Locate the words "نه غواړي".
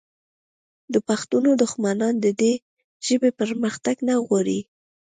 4.07-4.59